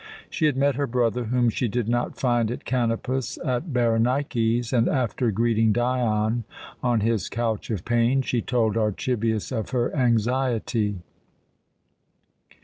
[0.31, 4.89] She had met her brother, whom she did not find at Kanopus, at Berenike's, and
[4.89, 6.43] after greeting Dion
[6.81, 10.95] on his couch of pain, she told Archibius of her anxiety.